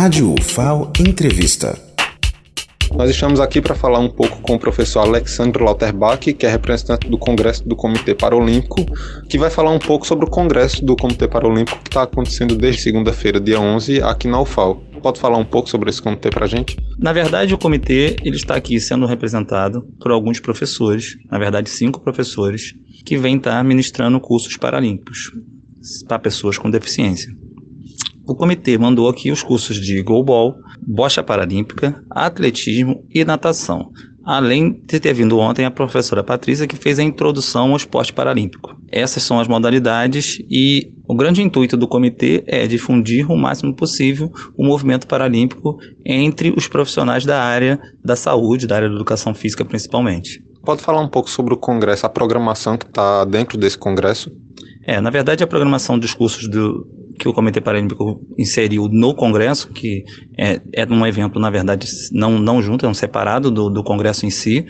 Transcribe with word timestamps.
Rádio 0.00 0.32
UFAO 0.32 0.90
Entrevista. 0.98 1.78
Nós 2.96 3.10
estamos 3.10 3.38
aqui 3.38 3.60
para 3.60 3.74
falar 3.74 3.98
um 3.98 4.08
pouco 4.08 4.40
com 4.40 4.54
o 4.54 4.58
professor 4.58 5.00
Alexandre 5.00 5.62
Lauterbach, 5.62 6.32
que 6.32 6.46
é 6.46 6.48
representante 6.48 7.06
do 7.06 7.18
Congresso 7.18 7.68
do 7.68 7.76
Comitê 7.76 8.14
Paralímpico, 8.14 8.86
que 9.28 9.36
vai 9.36 9.50
falar 9.50 9.72
um 9.72 9.78
pouco 9.78 10.06
sobre 10.06 10.24
o 10.24 10.30
Congresso 10.30 10.82
do 10.82 10.96
Comitê 10.96 11.28
Paralímpico 11.28 11.82
que 11.82 11.90
está 11.90 12.04
acontecendo 12.04 12.56
desde 12.56 12.80
segunda-feira, 12.80 13.38
dia 13.38 13.60
11, 13.60 14.02
aqui 14.02 14.26
na 14.26 14.40
UFAO. 14.40 14.76
Pode 15.02 15.20
falar 15.20 15.36
um 15.36 15.44
pouco 15.44 15.68
sobre 15.68 15.90
esse 15.90 16.00
comitê 16.00 16.30
para 16.30 16.46
a 16.46 16.48
gente? 16.48 16.78
Na 16.98 17.12
verdade, 17.12 17.52
o 17.52 17.58
comitê 17.58 18.16
ele 18.24 18.36
está 18.36 18.54
aqui 18.54 18.80
sendo 18.80 19.04
representado 19.04 19.82
por 20.00 20.12
alguns 20.12 20.40
professores, 20.40 21.18
na 21.30 21.38
verdade 21.38 21.68
cinco 21.68 22.00
professores, 22.00 22.72
que 23.04 23.18
vêm 23.18 23.36
estar 23.36 23.62
ministrando 23.62 24.18
cursos 24.18 24.56
paralímpicos 24.56 25.30
para 26.08 26.18
pessoas 26.18 26.56
com 26.56 26.70
deficiência. 26.70 27.30
O 28.30 28.34
comitê 28.36 28.78
mandou 28.78 29.08
aqui 29.08 29.32
os 29.32 29.42
cursos 29.42 29.76
de 29.80 30.00
goalball, 30.04 30.54
bocha 30.86 31.20
paralímpica, 31.20 32.00
atletismo 32.08 33.04
e 33.12 33.24
natação. 33.24 33.90
Além 34.24 34.80
de 34.86 35.00
ter 35.00 35.12
vindo 35.12 35.36
ontem 35.40 35.64
a 35.64 35.70
professora 35.70 36.22
Patrícia, 36.22 36.68
que 36.68 36.76
fez 36.76 37.00
a 37.00 37.02
introdução 37.02 37.72
ao 37.72 37.76
esporte 37.76 38.12
paralímpico. 38.12 38.76
Essas 38.88 39.24
são 39.24 39.40
as 39.40 39.48
modalidades 39.48 40.38
e 40.48 40.92
o 41.08 41.16
grande 41.16 41.42
intuito 41.42 41.76
do 41.76 41.88
comitê 41.88 42.44
é 42.46 42.68
difundir 42.68 43.28
o 43.28 43.36
máximo 43.36 43.74
possível 43.74 44.30
o 44.56 44.64
movimento 44.64 45.08
paralímpico 45.08 45.76
entre 46.06 46.54
os 46.56 46.68
profissionais 46.68 47.26
da 47.26 47.42
área 47.42 47.80
da 48.04 48.14
saúde, 48.14 48.64
da 48.64 48.76
área 48.76 48.88
da 48.88 48.94
educação 48.94 49.34
física 49.34 49.64
principalmente. 49.64 50.40
Pode 50.64 50.82
falar 50.82 51.00
um 51.00 51.08
pouco 51.08 51.28
sobre 51.28 51.52
o 51.52 51.56
congresso, 51.56 52.06
a 52.06 52.08
programação 52.08 52.78
que 52.78 52.86
está 52.86 53.24
dentro 53.24 53.58
desse 53.58 53.76
congresso? 53.76 54.30
É, 54.86 55.00
na 55.00 55.10
verdade, 55.10 55.42
a 55.42 55.48
programação 55.48 55.98
dos 55.98 56.14
cursos 56.14 56.48
do, 56.48 56.86
que 57.20 57.28
o 57.28 57.34
Comitê 57.34 57.60
Paralímpico 57.60 58.18
inseriu 58.38 58.88
no 58.88 59.14
Congresso, 59.14 59.68
que 59.68 60.04
é, 60.38 60.58
é 60.72 60.86
um 60.86 61.06
evento, 61.06 61.38
na 61.38 61.50
verdade, 61.50 61.86
não, 62.12 62.38
não 62.38 62.62
junto, 62.62 62.86
é 62.86 62.88
um 62.88 62.94
separado 62.94 63.50
do, 63.50 63.68
do 63.68 63.84
Congresso 63.84 64.24
em 64.24 64.30
si. 64.30 64.64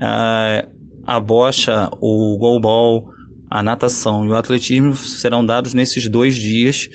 Ah, 0.00 0.66
a 1.06 1.20
bocha, 1.20 1.88
o 2.00 2.36
goalball, 2.36 3.08
a 3.48 3.62
natação 3.62 4.24
e 4.24 4.28
o 4.28 4.34
atletismo 4.34 4.96
serão 4.96 5.46
dados 5.46 5.72
nesses 5.72 6.08
dois 6.08 6.34
dias, 6.34 6.88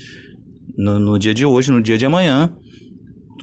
no, 0.78 1.00
no 1.00 1.18
dia 1.18 1.34
de 1.34 1.46
hoje, 1.46 1.72
no 1.72 1.82
dia 1.82 1.98
de 1.98 2.06
amanhã, 2.06 2.54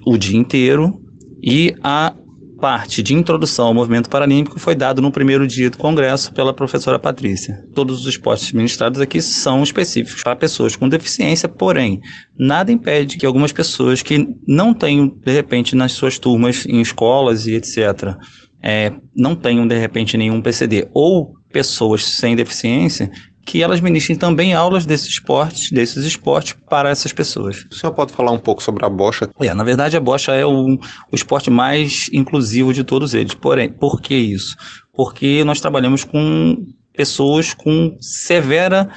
o 0.06 0.19
dia 0.19 0.39
inteiro, 0.39 1.00
e 1.42 1.75
a 1.83 2.14
parte 2.58 3.02
de 3.02 3.14
introdução 3.14 3.66
ao 3.66 3.74
movimento 3.74 4.08
paralímpico 4.08 4.58
foi 4.58 4.74
dado 4.74 5.02
no 5.02 5.12
primeiro 5.12 5.46
dia 5.46 5.70
do 5.70 5.78
congresso 5.78 6.32
pela 6.32 6.54
professora 6.54 6.98
Patrícia. 6.98 7.64
Todos 7.74 8.00
os 8.00 8.06
esportes 8.06 8.52
ministrados 8.52 9.00
aqui 9.00 9.20
são 9.20 9.62
específicos 9.62 10.22
para 10.22 10.34
pessoas 10.34 10.74
com 10.74 10.88
deficiência, 10.88 11.48
porém, 11.48 12.00
nada 12.38 12.72
impede 12.72 13.16
que 13.16 13.27
algumas 13.27 13.52
pessoas 13.52 14.02
que 14.02 14.27
não 14.46 14.72
tenham, 14.72 15.08
de 15.08 15.32
repente, 15.32 15.77
nas 15.77 15.92
suas 15.92 16.18
turmas, 16.18 16.64
em 16.66 16.80
escolas 16.80 17.46
e 17.46 17.54
etc., 17.54 18.14
é, 18.62 18.92
não 19.14 19.36
tenham, 19.36 19.66
de 19.66 19.78
repente, 19.78 20.16
nenhum 20.16 20.40
PCD, 20.40 20.88
ou 20.92 21.34
pessoas 21.52 22.04
sem 22.04 22.34
deficiência, 22.34 23.10
que 23.47 23.62
elas 23.62 23.80
ministrem 23.80 24.19
também 24.19 24.52
aulas 24.52 24.84
desses 24.84 25.06
esportes, 25.06 25.70
desses 25.70 26.05
esportes 26.05 26.56
para 26.69 26.91
essas 26.91 27.12
pessoas. 27.12 27.64
O 27.70 27.75
senhor 27.75 27.92
pode 27.92 28.12
falar 28.12 28.33
um 28.33 28.39
pouco 28.39 28.61
sobre 28.61 28.84
a 28.84 28.89
bocha? 28.89 29.30
É, 29.41 29.55
na 29.55 29.62
verdade 29.62 29.97
a 29.97 30.00
bocha 30.00 30.33
é 30.33 30.44
o, 30.44 30.75
o 30.75 31.14
esporte 31.14 31.48
mais 31.48 32.11
inclusivo 32.12 32.74
de 32.74 32.83
todos 32.83 33.14
eles. 33.14 33.34
Porém, 33.34 33.70
por 33.70 34.00
que 34.00 34.17
isso? 34.17 34.56
Porque 34.92 35.44
nós 35.44 35.61
trabalhamos 35.61 36.02
com 36.02 36.67
pessoas 36.92 37.55
com 37.55 37.97
severa 38.00 38.91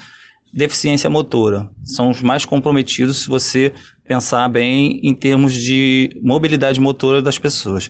deficiência 0.52 1.10
motora. 1.12 1.70
São 1.84 2.10
os 2.10 2.22
mais 2.22 2.44
comprometidos 2.44 3.18
se 3.18 3.28
você 3.28 3.72
pensar 4.04 4.50
bem 4.50 5.00
em 5.04 5.14
termos 5.14 5.54
de 5.54 6.10
mobilidade 6.24 6.80
motora 6.80 7.22
das 7.22 7.38
pessoas. 7.38 7.88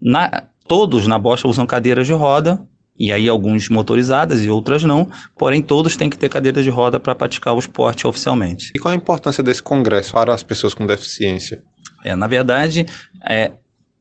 Na, 0.00 0.46
todos 0.66 1.06
na 1.06 1.18
bocha 1.18 1.46
usam 1.46 1.66
cadeiras 1.66 2.06
de 2.06 2.14
roda, 2.14 2.66
e 3.00 3.10
aí 3.10 3.26
alguns 3.30 3.70
motorizadas 3.70 4.44
e 4.44 4.50
outras 4.50 4.84
não, 4.84 5.08
porém 5.38 5.62
todos 5.62 5.96
têm 5.96 6.10
que 6.10 6.18
ter 6.18 6.28
cadeira 6.28 6.62
de 6.62 6.68
roda 6.68 7.00
para 7.00 7.14
praticar 7.14 7.54
o 7.54 7.58
esporte 7.58 8.06
oficialmente. 8.06 8.70
E 8.76 8.78
qual 8.78 8.92
a 8.92 8.96
importância 8.96 9.42
desse 9.42 9.62
congresso 9.62 10.12
para 10.12 10.34
as 10.34 10.42
pessoas 10.42 10.74
com 10.74 10.86
deficiência? 10.86 11.62
É, 12.04 12.14
na 12.14 12.26
verdade, 12.26 12.84
é, 13.26 13.52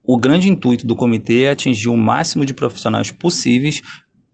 o 0.03 0.17
grande 0.17 0.49
intuito 0.49 0.85
do 0.85 0.97
comitê 0.97 1.43
é 1.43 1.51
atingir 1.51 1.87
o 1.87 1.95
máximo 1.95 2.45
de 2.45 2.53
profissionais 2.53 3.09
possíveis 3.09 3.81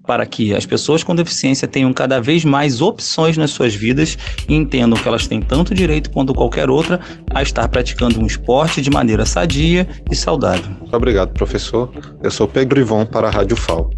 para 0.05 0.25
que 0.25 0.53
as 0.53 0.65
pessoas 0.65 1.03
com 1.03 1.15
deficiência 1.15 1.67
tenham 1.67 1.91
cada 1.91 2.19
vez 2.19 2.45
mais 2.45 2.81
opções 2.81 3.37
nas 3.37 3.51
suas 3.51 3.73
vidas 3.73 4.17
e 4.47 4.53
entendam 4.53 4.97
que 4.99 5.07
elas 5.07 5.27
têm 5.27 5.41
tanto 5.41 5.73
direito 5.73 6.11
quanto 6.11 6.33
qualquer 6.33 6.69
outra 6.69 6.99
a 7.33 7.41
estar 7.41 7.67
praticando 7.67 8.19
um 8.21 8.25
esporte 8.25 8.81
de 8.81 8.89
maneira 8.89 9.25
sadia 9.25 9.87
e 10.09 10.15
saudável. 10.15 10.71
Muito 10.79 10.95
obrigado, 10.95 11.33
professor. 11.33 11.91
Eu 12.23 12.29
sou 12.29 12.47
Pedro 12.47 12.79
Ivon 12.79 13.05
para 13.05 13.27
a 13.27 13.31
Rádio 13.31 13.57
FAO. 13.57 13.89